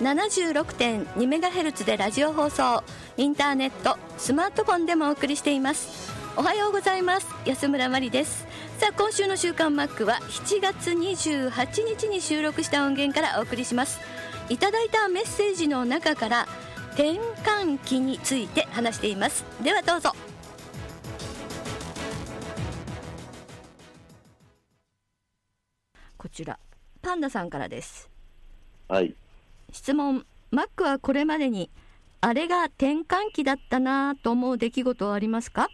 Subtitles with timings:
[0.00, 2.82] 76.2MHz でラジオ放送
[3.18, 6.10] インターネットスマートフォンでもお送りしています。
[6.36, 7.26] おはようございます。
[7.44, 8.46] 安村真理です。
[8.78, 14.00] さあ今週の週刊マックは7月28日に収録した音源からお送りします。
[14.48, 16.48] いただいたメッセージの中から
[16.94, 19.44] 転換期について話しています。
[19.62, 20.14] ではどうぞ。
[26.16, 26.58] こちら
[27.02, 28.08] パンダさんからです。
[28.88, 29.14] はい。
[29.72, 30.24] 質問。
[30.50, 31.70] マックはこれまでに
[32.20, 35.68] あれが転換期だったなぁと思う出来事はありますか？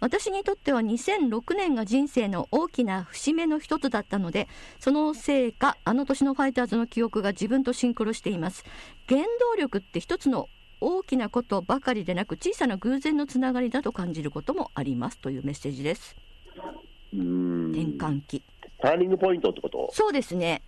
[0.00, 4.46] 私にとっては2006年が人生の大きな節目の一つだったので
[4.78, 8.64] そのせいかあの年のファイターズの記憶が自分とシンクロしています。
[9.08, 10.46] 原動力って一つの
[10.80, 15.18] 大きなことばかりでなく小さな偶然のつながりだと感じることもあります。
[15.18, 16.14] というメッセージです。
[17.12, 17.22] 転
[17.96, 18.44] 換期。
[18.80, 19.90] ターニングポイントってこと？
[19.92, 20.62] そうですね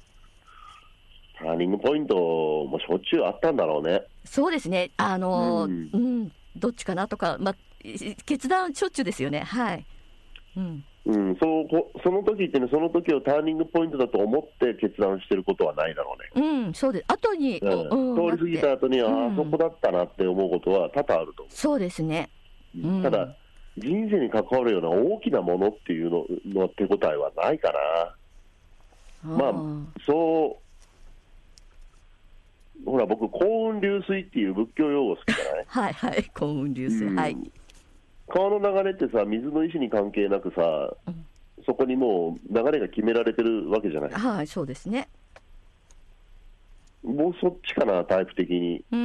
[1.40, 4.02] ターニングポイントもしょっちゅうあったんだろうね。
[4.24, 9.86] そうですね、あのうーうん、どっちかなとか、まあ、い決断しょっちゅうですよね、はい。
[10.56, 16.46] うん、うん、そうこその時ってね、その時をターニングポイントだと思って決断してることはないだろうね。
[16.46, 18.14] うん、そうです、後に、うん。
[18.14, 19.32] うん通り過ぎた後に、あうん。
[19.32, 22.28] あ、そこだったなって思うことは多々あるとそうですね、
[22.74, 22.96] 思う。
[22.96, 23.02] うん。
[23.02, 23.34] ただ、
[23.78, 28.16] 人生に関わるような大きなものっていうのの手応えはないかな。
[29.22, 30.69] まあー、そう、
[32.86, 37.18] ほら、僕、幸運流水っていう仏教用語好きじゃないはいはい、幸運流水、うん。
[37.18, 37.36] はい、
[38.28, 40.62] 川の流れってさ、水の意志に関係なくさ、
[41.06, 41.26] うん。
[41.66, 45.08] そこにもう流れが決められてるわけじゃない、はい、そうですね。
[47.02, 48.84] もうそっちかな、タイプ的に。
[48.90, 49.02] うん、う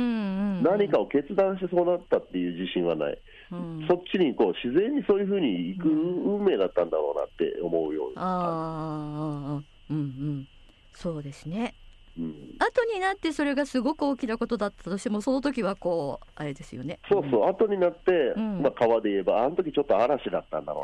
[0.62, 3.18] ん、何かを決断してそうなったっていう自信はない、
[3.52, 8.26] うん、そっちにこう自然にそういうふうに行く運命だったんだろうなって思うような、あ
[9.60, 10.48] あ、うん、うん、
[10.94, 11.74] そうですね。
[12.18, 17.00] うん、後になってそれがすごく大きなことだったとしても、その時はこう、あれですよね。
[17.10, 18.62] そうそう、後になって、うん。
[18.62, 20.82] まあ、川で言えば、あの時ちょっと嵐だったんだろ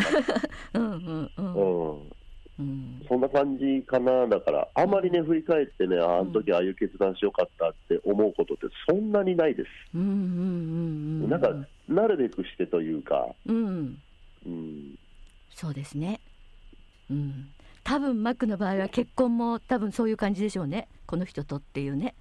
[0.74, 2.12] うん、うん、ううな、ん、うん、
[2.60, 9.70] うん、そんな感じかな、だから、あまりね、振り返ってね、ああの時ああいう決断しよかったって思うことって、そんなにないです。
[9.96, 11.50] うん、うん、うん、うん、なんか、
[11.88, 13.98] なるべくしてというか、うん。
[14.46, 14.96] うん、
[15.56, 16.20] そうですね。
[17.10, 17.48] うん。
[17.84, 20.88] 多分マックの場合は結婚も多分そういう感じでしょうね。
[21.06, 22.16] この人とっていうね。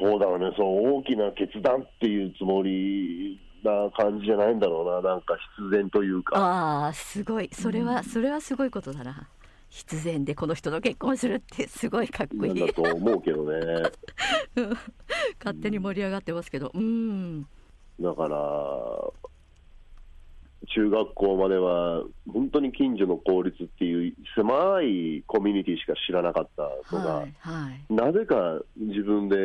[0.00, 7.50] そうだろうね、そう大きな決断っていうつもりな感じじゃないんだろうな、なんか必然というか、ああ、すごい。
[7.52, 9.28] それは、それはすごいことだな。
[9.68, 12.72] 必然でこの人と結婚するってすごいかっこいいだ。
[12.72, 13.82] と思うけどね、
[15.44, 16.70] 勝手に盛り上がってますけど。
[16.72, 17.42] うん。
[18.00, 18.38] だから、
[20.66, 22.02] 中学校までは、
[22.32, 26.62] 本当に近所の公立っていう狭いコミュニティしか知らなかった
[26.96, 27.34] のが、はい。
[27.38, 27.92] はい。
[27.92, 29.36] なぜか自分で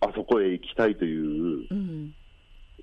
[0.00, 2.12] あそこへ行きたいといううん。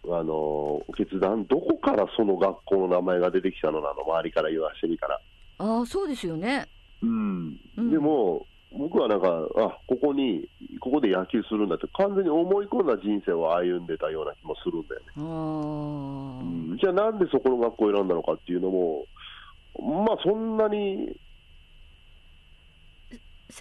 [0.07, 5.19] あの決断、どこからその学校の名前が出てきたのなの、周りから言わしてみたら。
[5.57, 6.67] ああ、そうですよね。
[7.02, 8.46] うんうんでも、
[8.77, 9.27] 僕はなんか、
[9.57, 10.47] あここに、
[10.79, 15.07] ここで野球するんだって、完全に思い込んだ人生を歩んでたような気もするんだよね。
[15.17, 16.77] うん。
[16.77, 19.05] じゃあ、なんでそこの学校を選んだのかっていうのも、
[19.79, 21.17] まあ、そんなに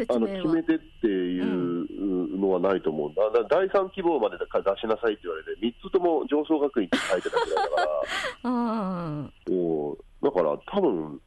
[0.08, 0.43] あの説明は。
[0.43, 0.62] 決め。
[0.62, 8.50] てっていうのはないと思うんだ、第3希望まで出しなさいって言われて、3つとも上昇学院って書いてたぐらいだから、
[9.52, 11.20] うだから多分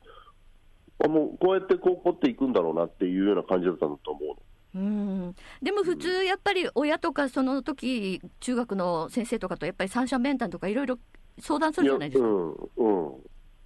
[1.04, 4.36] あもうこうやってこう掘っていくんだろうなっていうような感じだったんだと思うの。
[4.76, 11.00] うん、でも普通やっぱり親とかその時中学の先生とかとやっぱり三者面談とかいろいろ
[11.40, 12.28] 相談するじゃないですか。
[12.28, 13.12] うんうん、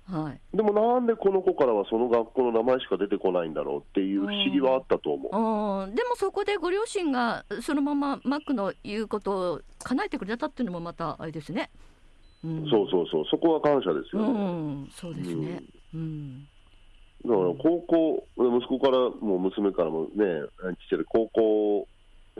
[0.05, 0.39] はい。
[0.55, 5.85] でもなんでこの子からはその学校の名前しか出てこないんだろうっていう不思議はあったと思う。
[5.85, 11.69] うんでもそこでご両親がそのままマックの言うことを叶えてくれたっていうのもまたあれですね。
[12.43, 14.39] うん、そうそうそう、そこは感謝ですうよね。
[14.83, 15.61] ん、そうですね。
[15.93, 16.47] うん。
[17.23, 20.25] だから高校、息子からも娘からもね、
[20.89, 21.87] ちっち高校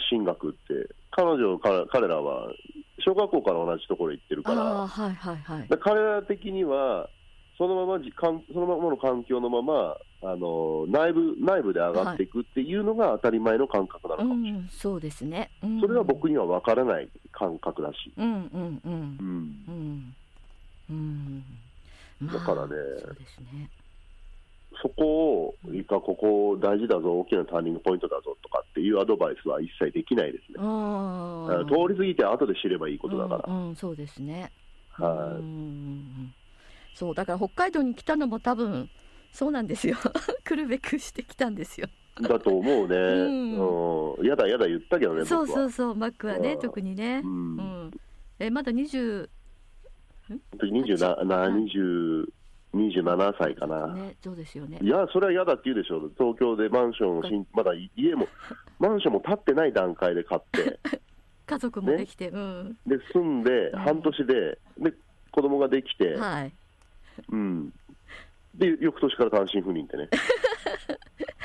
[0.10, 2.52] 進学って、彼女、彼彼らは
[3.00, 5.68] 小学校から同じところ行ってるから、ああ、はいはいはい。
[5.68, 7.10] で彼ら的には、
[7.58, 15.52] そのままじかんそのままの環境のままあの内部内部で上がっていくっていうのが当たり前の感覚なのうかもしれない、ん、そうですね。
[15.62, 19.18] うん、それは僕には分からない感覚だし、うんうんうん。
[19.70, 20.16] うん。
[20.90, 21.44] うん。
[22.28, 23.70] だからねそうですね。
[24.82, 30.58] そこを、いいか、ここ大事だぞ、大きなターニングポイントだぞとかっていうアドバイスは一切できないですね。
[30.60, 33.54] あ通り過ぎて後で知ればいいことだから。
[33.54, 34.52] うん、うんそうですね。
[34.92, 36.98] はい。
[36.98, 38.90] そうだから北海道に来たのも多分
[39.32, 39.98] そうなんですよ。
[40.44, 41.88] 来るべくしてきたんですよ。
[42.22, 44.16] だと思うね、うん。
[44.16, 45.26] うん、やだやだ言ったけどね。
[45.26, 46.60] そうそうそうマックはねうん。
[46.60, 47.56] 特にね、ううん。
[47.88, 47.92] ん
[48.40, 49.30] えまだ20
[50.58, 52.28] 27 20
[52.74, 53.88] 27歳かな。
[53.94, 54.80] ねそうですよね。
[54.82, 58.28] いや、それは嫌だって言うでしょ、東京でマンションをしん、まだ家も、
[58.80, 60.80] マンションも建ってない段階で買って、
[61.46, 62.78] 家族もできて、うん。
[62.88, 63.80] で住んで、うん。
[63.80, 64.94] 半年で、で
[65.32, 66.54] 子供ができて、はい。
[67.30, 67.74] うん、
[68.56, 70.10] で翌年から単身赴任ってね。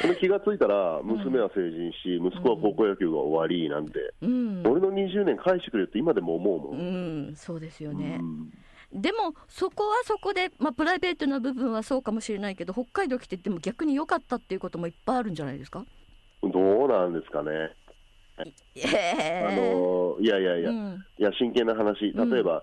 [0.03, 6.69] で気がついたら、娘は成人し、息子は高校野球が終わりなんて、うん、俺の20年返してくれって今でも思うも。
[6.71, 8.19] うんん、そうですよね。
[8.21, 8.53] う、ん
[8.97, 15.85] でもそこはそこで、まあ、プライベートな部分はそうかもしれないけど北海道来てでも逆に良かったっていうこともいっぱいあるんじゃないですか？
[16.43, 17.51] どうなんですかね。
[18.39, 18.45] あ
[18.75, 21.05] えのいやいやいや、うん。
[21.19, 22.31] いや真剣な話、うん。
[22.31, 22.63] 例えば、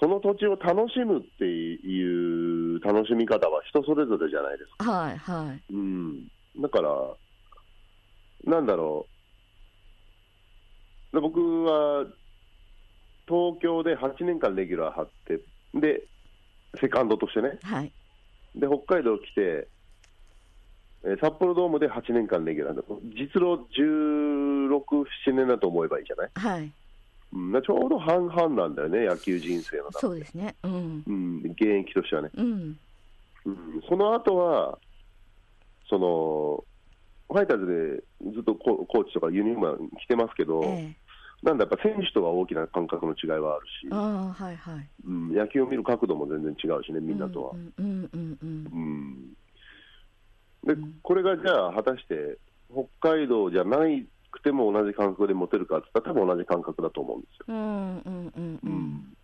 [0.00, 4.90] その土地を楽しむっていう楽しみ方は人それぞれじゃないですか。
[4.90, 5.62] はいはい。
[5.72, 6.28] うん、
[6.60, 7.16] だから、
[8.44, 9.06] なんだろ
[11.12, 12.04] う、で僕は
[13.26, 15.40] 東京で8年間レギュラー張って、
[15.80, 16.02] で、
[16.80, 17.92] セカンドとしてね、はい。
[18.54, 19.68] で北海道来て、
[21.04, 22.82] えー札幌ドームで8年間レギュラーで、
[23.16, 24.70] 実労16、
[25.28, 26.72] 7年だと思えばいいじゃない、はい。
[27.32, 30.56] うん、ちょうど半々なんだよね、野球人生の中そうですね。
[30.64, 31.04] うん。
[31.06, 32.30] うん、現役としてはね。
[32.34, 32.78] うん。
[33.44, 34.78] うん、その後は、
[35.88, 36.64] その、
[37.28, 41.05] ファイターズでずっとココーチとかユニフォームは着てますけど、ええ
[41.42, 44.88] なんだやっぱ選手とは大きな感覚の違いはあるし、ああはいはい。
[45.06, 47.52] うん、野球を見る角度も全然違うしね、みんなとは。
[47.54, 49.36] でうん。
[51.02, 52.38] これがじゃあ、果たして
[52.72, 57.44] 北海道じゃないくても同じ感覚で持てるかって言ったら、多分同じ感覚だと思うんですよ。
[57.48, 58.72] うんうんうんううん。
[58.72, 59.16] ん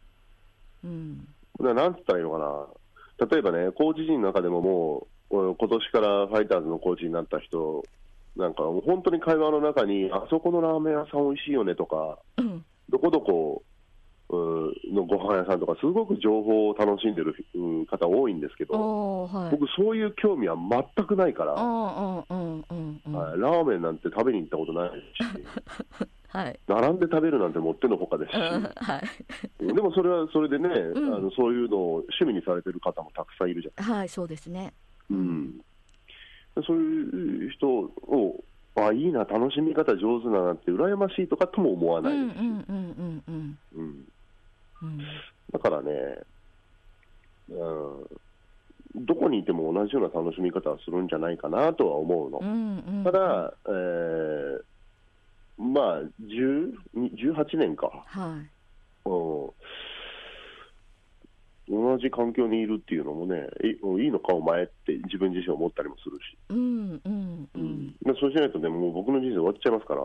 [0.84, 1.28] うん。
[1.56, 7.82] これはなんつったらいいのかな、例えばね、コーチ陣の中でももう、俺今年からファイターズのコーチになった人、
[8.36, 12.64] なんか本当に会話の中に、あそこのラーメン屋さん美味しいよねとか、うん。
[12.88, 13.62] どこどこ
[14.30, 19.50] のご飯屋さんとか、すごく情報を楽しんでるうん方多いんですけど、はい。
[19.50, 22.24] 僕、そういう興味は全くないから、ラー
[23.68, 24.94] メンなんて食べに行ったことないし、
[26.28, 26.58] はい。
[26.66, 28.36] 並んで食べるなんてもってのほかですし。
[28.36, 29.02] うんは
[29.60, 29.66] い。
[29.66, 30.72] でもそれはそれでね、ん。
[31.14, 33.84] あのそういうのを趣味にされてる方もたくさんいるじゃん。
[33.84, 34.72] はいそうですね。
[35.10, 35.60] うん、
[36.66, 38.44] そういう人を、
[38.74, 42.38] あいいな、楽しみ方上手だなって、羨ましいとかとも思わないです、
[45.52, 45.92] だからね、
[47.50, 52.40] うん、どこにいても同じような楽しみ方をするんじゃないかなとは思うの。
[53.04, 54.62] ただ、えー
[55.58, 59.50] まあ、10 18年か、はいうん、
[61.72, 66.36] 同じ環境にいるっていうのもね、いいいのか、お前って自分自身思ったりもするし。
[66.50, 67.92] うんうんうん。
[67.92, 70.02] でそうしないとね、もう僕の人生終わっちゃいますから、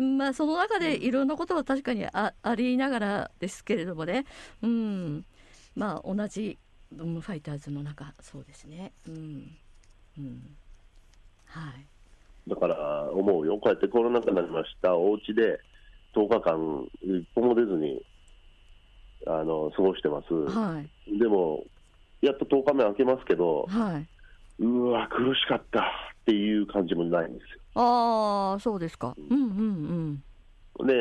[0.02, 4.24] まあその中でいろんなことは確かにあありながらですけれどもね、
[4.62, 5.26] うん、
[5.76, 6.58] まあ同じ
[6.98, 9.56] うんファイターズの中そうですね、うん。
[10.18, 10.56] うん、
[11.44, 11.86] はい、
[12.48, 15.60] だから思うよ、こうやってコロナ禍になりました、お家で
[16.14, 18.02] 10日間、一歩も出ずに
[19.26, 21.64] あの過ごしてます、はい、でも、
[22.20, 25.84] やっと10日目明けますけど、はい、うわ、苦しかったっ
[26.24, 27.60] ていう感じもないんですよ。
[27.74, 29.36] ああそうですか、うん。
[29.36, 30.22] うん
[30.78, 30.94] うん、で、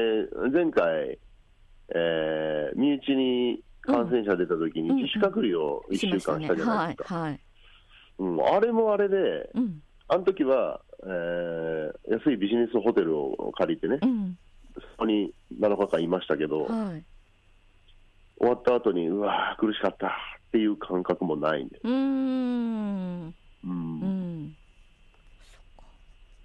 [0.51, 1.19] 前回、
[1.93, 7.39] えー身内に感染者出た時にうん自主隔離を1週間したじゃないですか、はいはい、
[8.19, 9.81] うん、あれもあれで、うん。
[10.07, 11.71] あの時は、えー
[12.11, 14.37] 安いビジネスホテルを借りてね、うん、
[14.75, 17.03] そこに7日間いましたけど、はい、
[18.41, 20.09] 終わった後に、うわー、苦しかったっ
[20.51, 23.27] っていう感覚もないんで、うーん。
[23.27, 23.33] う
[23.63, 24.53] うん。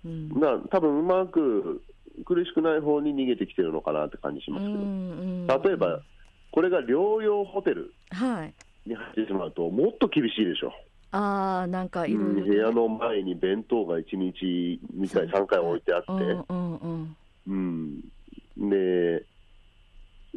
[0.05, 0.31] うん。
[0.71, 1.83] 多分うまく
[2.25, 6.05] 苦しくない方に逃げてきてるのかなって感じしますけど、ん例えば、
[6.53, 8.55] これが療養ホテルはい。
[8.89, 10.73] に入ってしまうと、もっと厳しいでしょ、
[11.11, 16.13] ああなんかいろいろうん部屋の前に弁当が1日2回、3回置いてあって。
[16.13, 17.17] うんうんうん。
[17.49, 19.26] うん、で、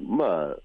[0.09, 0.57] まあ、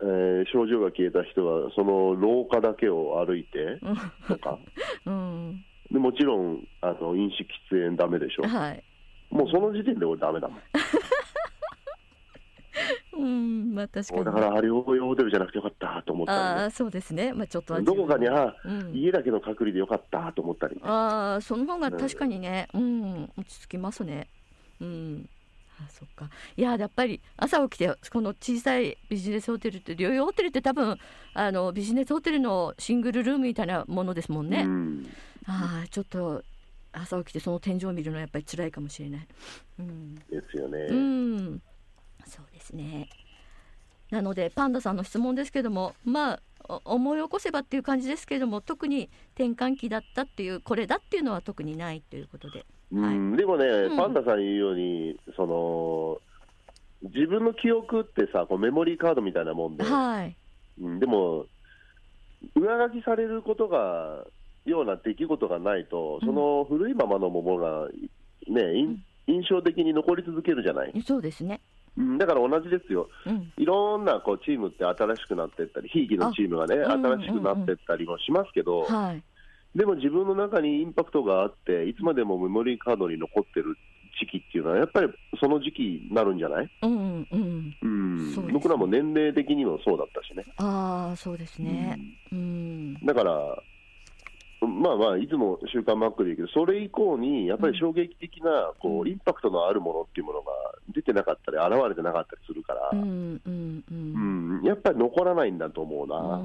[0.00, 3.80] えー症状が消えた人は、その廊下だけを歩いて
[4.28, 4.58] とか、
[5.06, 5.64] うん。
[5.90, 7.42] でもちろんあの飲酒、
[7.74, 8.84] 喫煙ダメでしょ、はい。
[9.30, 10.58] もうその時点で俺、ダメだもん、
[13.18, 14.24] うんまあ確かに。
[14.24, 17.32] だから、あれ、療養ホテルじゃなくてよかったと思ったりああそうですね。
[17.32, 18.92] まあちょっとどこかに、あうん。
[18.94, 24.28] 家だけの隔離でよかったと思ったりね、ああその方が確かにね、うん、落ち着きますね。
[24.80, 25.28] うん。
[25.86, 26.30] あそっか。
[26.56, 30.98] いややっぱり朝起きてこの小さいビジネスホテルって療養ホテルって多分
[31.34, 34.62] あのビジネスホテルのシングルルームみたいなものですもんね。
[34.62, 35.06] うん
[35.46, 36.42] ああちょっと
[36.92, 39.26] 朝起きてその天井を見るのはやっぱり辛いかもしれない。
[39.78, 40.14] うん。
[40.14, 40.78] ですよね。
[40.78, 41.62] うん。
[42.26, 43.08] そうですね。
[44.10, 53.36] なのでパンダさんの質問ですけどもまあお思い起こせばっていう感じですけれども特に転換期だったっていうこれだっていうのは特にないということでうん。
[53.36, 53.96] でもね、うん。
[53.96, 56.18] パンダさん言うように、その
[57.02, 60.36] 自分の記憶ってさ、こうメモリーカードみたいなもんで、はい。
[60.80, 61.00] うん。
[61.00, 61.46] でも、
[62.54, 64.24] 上書きされることが、
[64.64, 67.88] ような出来事がないと、その古いままのものが、
[68.48, 69.02] ね、いん。
[69.26, 71.60] 印象的に残り続けるじゃない、そうですね。
[71.96, 72.18] うん。
[72.18, 73.52] だから同じですよ、うん。
[73.56, 79.22] いろんなこうチームって新しくなっていったり、ひいきのチームがね、新しくなっていったりもしますけど、はい
[79.74, 83.76] でも自分の中にインパクトがあって、いつまでもメモリーカードに残ってる
[84.20, 85.08] 時期っていうのは、やっぱり
[85.40, 88.52] その時期になるんじゃない、うんうんうん。
[88.52, 90.44] 僕らも年齢的にもそうだったしね。
[90.58, 91.98] ああそうですね。
[92.30, 92.94] うん。
[93.04, 93.62] だから、
[94.60, 100.52] まあまあ、いつも週刊マックで言うけど、それ以降にやっぱり衝撃的なこう、インパクトのあるものっていうものが
[100.94, 104.58] 出てなかったり、現れてなかったりするから、うんうんうん。
[104.60, 104.64] うん。
[104.64, 106.40] やっぱり残らないんだと思うな。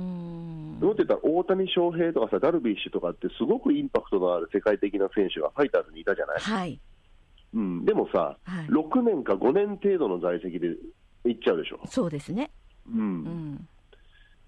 [0.80, 0.88] うん。
[0.88, 6.80] もっと言ったら大谷翔平とかさ、ダルビッシュとかって、すごくインパクトのある世界的な選手がファイターズにいたじゃない、はい。
[7.54, 8.68] うん、でもさ、はい。
[8.68, 10.68] 6年か5年程度の在籍で
[11.26, 12.52] いっちゃうでしょ、そうですね。
[12.88, 13.24] う、うん。
[13.24, 13.68] ん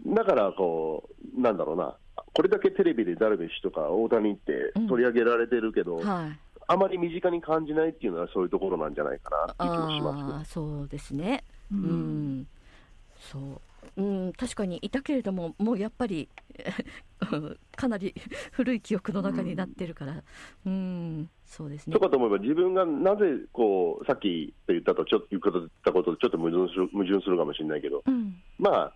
[0.07, 1.95] だからこう、なんだろうな、
[2.33, 4.87] これだけテレビでダルビッシュとか大谷ってうん。
[4.87, 6.39] 取り上げられてるけど、はい。
[6.71, 11.43] あまり身近に感じないっていうのは、そういうところなんじゃないかなって気もしますそうですね。
[11.71, 12.47] ううんん、
[13.19, 13.61] そう、
[13.99, 16.29] うん、確かにいたけれども、もうやっぱり
[17.75, 18.15] かなり
[18.51, 20.23] 古い記憶の中になってるから、
[20.65, 21.99] うん、そうですねと。
[21.99, 28.93] かと思えば、自分がなぜこう、さっき言ったとちょっと言ったこととちょっと矛盾する矛盾するかもしれないけど、うん、まあ、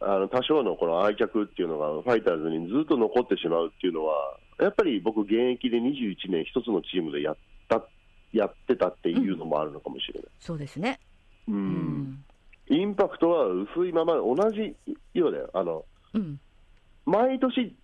[0.00, 7.36] あの多少のこの愛着っていうのがファイターズにずっと残ってしまうっていうのは、やっぱり僕、現役で21年、一つのチームでやっ
[7.68, 7.86] た
[8.32, 10.30] やってたっていうのもあるのかもしれない。
[10.40, 10.98] そうですね。
[11.48, 12.24] うんうん、
[12.68, 14.74] インパクトは薄いまま、同じ
[15.12, 16.40] ようだよ、あのうん、
[17.04, 17.74] 毎年、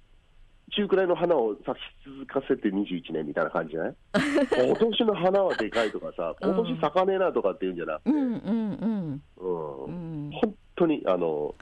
[0.73, 3.95] 中くらいの花を咲き続かせて21年みたいな感じじゃない？
[4.67, 11.55] 今年の花はでかいとかさ、今年咲かねえなとかっていうんじゃなくて、うん、本当にあの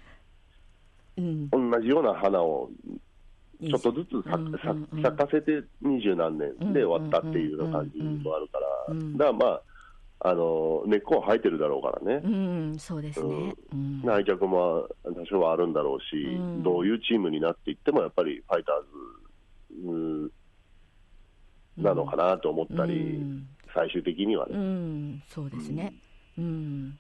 [1.17, 2.71] うん、同じような花を
[3.61, 9.17] ちょっとずつ咲咲かせて二十何年で終わったっていうような感じもあるから、うん。
[9.17, 9.63] だからまあ、
[10.21, 13.55] あの根っこは生えてるだろうからね、うん、そうですね。
[13.73, 16.63] うん、愛着も多少はあるんだろうし、うん。
[16.63, 18.81] どういうチームになっていっても、やっぱりファイター
[19.83, 19.93] ズう
[20.27, 20.31] ん
[21.77, 23.47] なのかなと思ったり、うん。
[23.73, 24.59] 最終的にはうね。
[24.59, 25.95] ん、そうですね。
[26.37, 26.99] うん、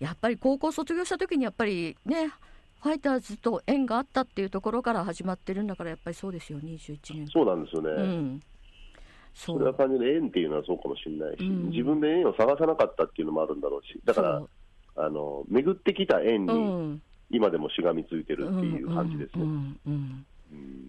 [0.00, 2.32] やっぱり高校卒業した時にやっぱりね、
[2.82, 7.26] ファイターズと縁があったっていうところから始まってるんだからやっぱりそうですよ、21年。
[7.28, 8.42] そうなんですよね、うん、
[9.38, 11.70] そそれは単純に縁っていうのはそうかもしれないし、うん。
[11.70, 14.42] 自分で縁を探さなかったっていうのもあるんだろうし、だから
[14.96, 16.52] あの巡ってきた縁うに
[16.94, 19.46] ん、今でもしがみついてるっていう感じですね。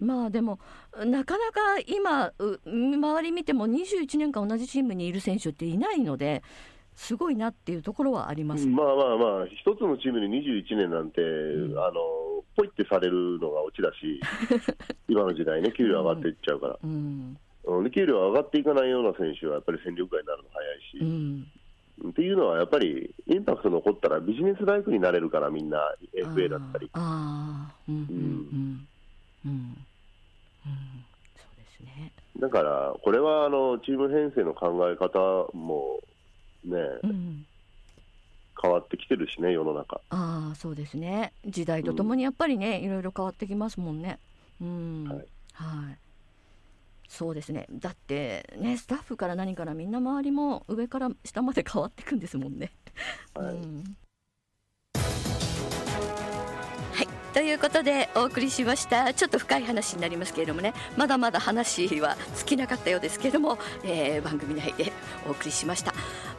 [0.00, 0.58] まあでも
[1.04, 6.42] なかなか今う周り見ても21年間同じチームにいる選手っていないので
[6.96, 8.66] すごいなっていうところはあります。
[8.66, 11.78] まあまあまあ、一つのチームに21年なんて、ん。
[11.78, 12.20] あの
[12.56, 14.20] ポイってされるのがオチだし、
[15.08, 16.90] 今の時代ね、給料上がっていっちゃうから、うん。
[16.90, 17.49] うんで
[17.90, 22.10] 給料上がっていかないような選手はやっぱり戦力外になるの早いし、うん。
[22.10, 25.78] っていうのはやっぱりインパクト残ったらビジネスライクになれるから、みんな
[26.14, 26.90] FA だったり。
[32.38, 35.18] だから、これはあのチーム編成の考え方
[35.56, 36.00] も
[36.64, 37.46] ね、うん。
[38.62, 40.00] 変わってきてるしね、世の中。
[40.10, 41.32] ああそうですね。
[41.46, 44.18] 時代とともにやっぱりね、いろいろ変わってきますもんね。
[44.60, 45.04] うん。
[45.08, 45.16] はい。
[45.52, 45.98] はい
[47.10, 47.66] そうですね。
[47.72, 52.72] だってねスタッフから何からみんな周りも上から下まで変わっていくんですもんね。
[53.34, 53.54] はい。
[53.56, 53.84] うん。
[56.94, 57.08] はい。
[57.34, 59.12] ということでお送りしました。
[59.12, 60.72] ちょっと深い話になりますけれどもね。
[60.96, 64.92] まだまだ話は尽きなかったようですけれども、えー番組内で
[65.26, 65.92] お送りしました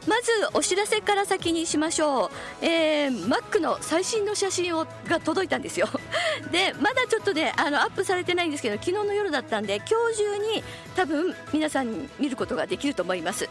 [0.06, 5.88] まずお知らせから先にしましょう、えー、Mac の最新の写真をが届いたんですよ。
[6.50, 10.64] でまだちょっとねあのアップされてないんですけど昨日の夜だったんで今日中に
[10.96, 13.48] 多分皆さん見ることができると思います。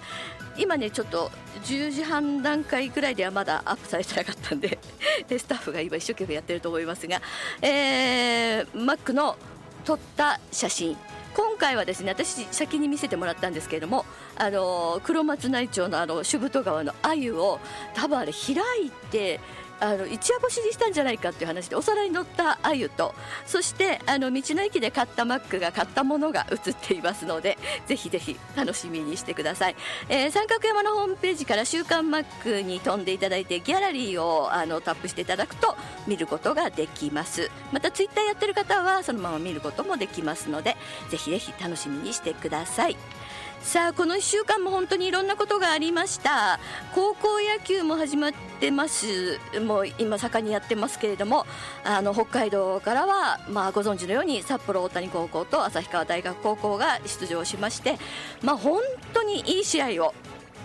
[0.57, 1.31] 今ねちょっと
[1.63, 4.77] 10時半段階ぐらいではまだアップされてなかったんで
[5.27, 7.21] でスタッフが今一生懸命やってると思いますが、
[7.61, 9.37] えー、Mac の
[9.85, 10.97] 撮った写真。
[11.33, 17.59] 今回はですね私先に見せてもらったんですけれどもあの黒松内町のあの主太川の鮎を
[17.93, 19.39] 多分あれ開いて
[19.81, 23.13] あの一夜干しにしたんじゃないかっていう話でお皿に乗った鮎と
[23.45, 27.57] そしてあの道の駅で買ったマックが買ったものが映っていますので
[27.87, 29.75] ぜひぜひ楽しみにしてください、
[30.07, 35.75] えー三角山のホームページから「週刊マック」に飛んでいただいてギャラリーをあのタップしていただくと
[36.07, 37.49] 見ることができます。
[37.71, 40.77] またツイッターやってる方はそのまま見ることもできますので
[41.09, 42.97] ぜひぜひ楽しみにしてください。
[43.63, 46.59] さあこの1週間も本当にいろんなことがありました。
[46.93, 49.39] 高校野球も始まってます。
[49.65, 51.45] もう今盛んにやってますけれども
[51.83, 57.97] あの北海道からは、まあ、ご存知のように札幌大谷高校と旭川大学高校が出場しまして、
[58.41, 58.81] まあ、本
[59.13, 60.13] 当にいい試合を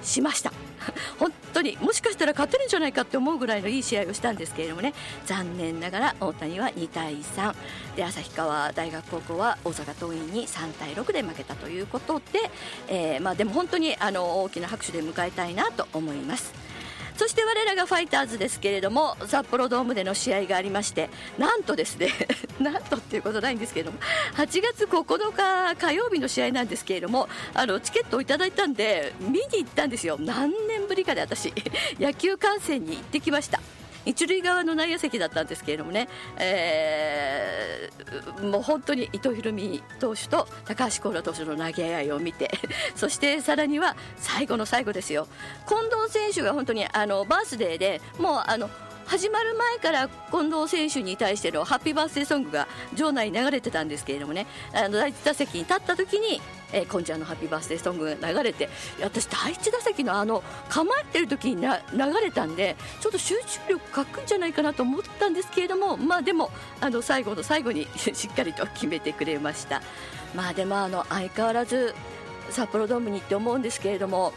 [0.03, 0.66] しました。
[1.19, 7.55] 本当にもしかしたら勝てるんじゃないかって思うぐらいのいい試合をしたんですけれどもね残念ながら大谷は2対3
[7.97, 12.50] で旭川大学高校は大阪桐蔭に3対6で負けたということで、
[12.88, 16.75] えーまあ、でも本当にあの大きな拍手で迎えたいなと思います。
[17.17, 22.11] そして我らがファイターズですけれども札幌ドームでの試合がありましてなんとですね
[22.61, 23.99] なんとっていうことないんですけれども
[24.35, 30.17] 8月9日火曜日の試合なんですけれどもあのチケットをいただいたんで見に行ったんですよ。
[30.19, 31.53] 何年ぶりかで私
[31.99, 33.61] 野球観戦に行ってきました。
[34.07, 37.97] 一塁側の内野席だったんですけれどもね、えー
[38.43, 42.50] もう本当に伊藤大海投手と高橋光成投手の投げ合いを見て
[42.95, 45.26] そしてさらには最後の最後ですよ。
[45.69, 48.71] 近藤選手が本当にあのバースデーでもうあの
[49.06, 54.47] 始まる前から近藤選手に対してのハッピーバースデーソングが場内に流れてたんですけれどもね。
[54.73, 56.40] あの第一打席に立った時に、
[56.73, 58.69] えー、こんちゃんのハッピーバースデーソングが流れて
[59.00, 69.82] 私第一打席のあの構えてる時にな流れたんでちょっと集中力欠くんじゃないかなと思ったんですけれどもまあでもあの最後の最後に しっかりと決めてくれました。
[70.34, 71.95] まあでもあの相変わらず
[72.50, 74.32] 札幌ドームに行って思うんですけれども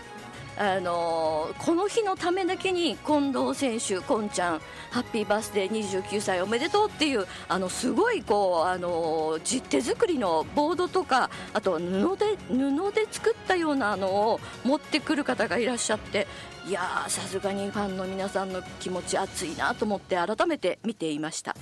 [0.59, 16.27] あのこの日のためだけに近藤選手、こんちゃんハッピーバースデー29歳おめでとうっていうあのすごいこうあのじ手作りのボードとかあと布で布で作ったようなのを持ってくる方がいらっしゃって
[16.67, 21.55] いやさすがにファンの皆さんの気持ち熱いなと思って改めて見ていました。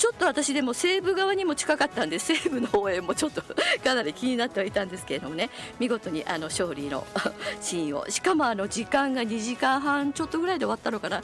[0.00, 3.42] ちょっと私でも西武側にも近かったんで西武の応援もちょっと
[3.84, 5.50] かなり気になってはいたんですけれどもね。
[5.78, 7.06] 見事にあの勝利の
[7.60, 8.08] シーンを。
[8.08, 11.22] しかもあの時間が2時間半ちょっとぐらいで終わったのかな。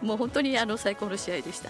[0.00, 1.68] もう本当にあの最高の試合でした。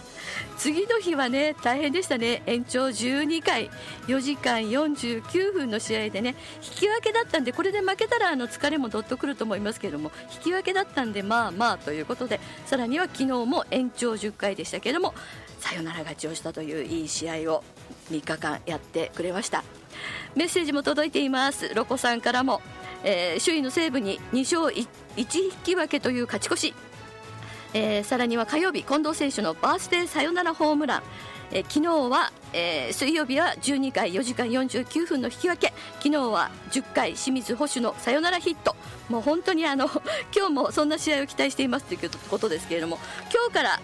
[0.57, 2.45] 次の日はね大変でしたね。
[2.47, 3.69] 延長12回。
[4.07, 15.15] 4時間49分の試合でね引き分けだったんでこれで負けたらあの疲れもどっとくると思いますけれども引き分けだったんでまあまあということでさらには昨日も延長10回でしたけれども
[15.65, 17.65] サヨナラ勝ちをしたといういい試合を
[18.11, 19.65] 3日間やってくれました。
[20.37, 21.73] メッセージも届いています。
[21.75, 22.61] ロコさんからも、
[23.03, 26.75] えー首位の西武に2勝 1, 引き分けという勝ち越し、
[27.73, 31.03] えーさらには火曜日近藤選手のバースデーサヨナラホームラン。
[31.53, 35.73] えー昨日は、えー水曜日は12回4時間49分の引き分け。
[35.99, 38.77] 昨日は10回清水捕手のサヨナラヒット。
[39.09, 39.87] もう本当にあの
[40.35, 42.99] 今日もそんな試合を期待していますということですけれども
[43.33, 43.81] 今日から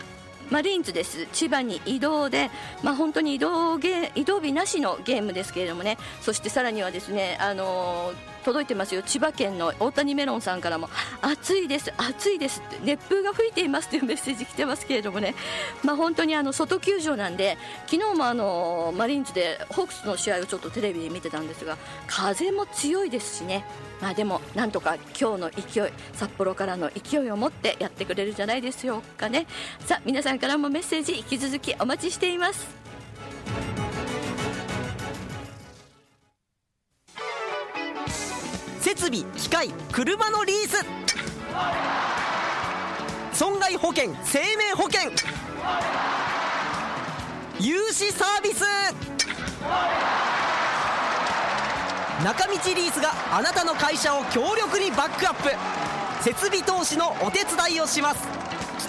[0.51, 1.27] マリーンズです。
[1.33, 2.51] 千葉に移動で、
[2.83, 5.97] まあ、本当に移動ゲ移動日なしのゲームですけれどもね。
[6.21, 9.03] そしてさらにはですね、あのー届いてますよ。
[9.03, 10.89] 千葉県の大谷メロンさんからも
[11.21, 15.35] 暑いです暑いですって熱風が吹いていますという メッセージ来てますけれどもね、
[15.83, 23.65] まあ、本当にあの外球場なんで昨日もあのマリーンズでホークスの試合をちょっとテレビで見てたんですが風も強いですしね。
[24.01, 29.47] まあでもなんとか今日の勢い札幌からの勢いを持ってやってくれるんじゃないでしょうかね。
[29.85, 32.67] さあ皆さんからもメッセージ引き続きお待ちしています。
[38.81, 40.85] 設備機械車のリース。
[43.35, 45.11] 損害保険生命保険。
[47.61, 48.65] 融資サービス。
[52.25, 55.51] 中道リースがあなたの会社を強力にバックアップ。
[56.25, 58.40] 設備投資のお手伝いをします。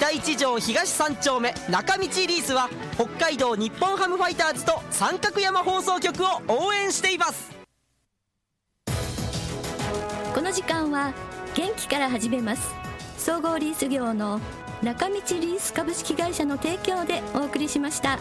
[0.01, 7.51] 北一条東三丁目中道リースは北海道日本ハムファイターズと三角山放送局を応援しています
[10.33, 11.13] この時間は
[11.53, 12.73] 元気から始めます
[13.19, 14.41] 総合リース業の
[14.81, 18.17] 中道リース株式会社の提供でお送りしました。